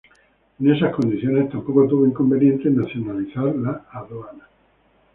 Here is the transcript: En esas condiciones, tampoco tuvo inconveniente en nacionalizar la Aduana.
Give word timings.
En 0.59 0.71
esas 0.75 0.95
condiciones, 0.95 1.51
tampoco 1.51 1.85
tuvo 1.87 2.07
inconveniente 2.07 2.67
en 2.69 2.77
nacionalizar 2.77 3.55
la 3.55 3.85
Aduana. 3.91 4.47